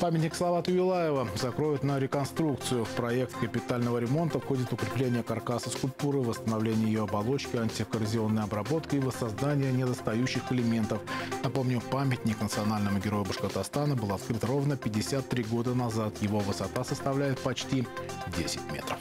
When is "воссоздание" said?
9.00-9.70